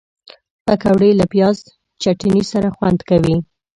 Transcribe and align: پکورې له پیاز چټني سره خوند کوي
پکورې 0.65 1.09
له 1.19 1.25
پیاز 1.31 1.57
چټني 2.01 2.41
سره 2.51 2.67
خوند 2.75 2.99
کوي 3.09 3.37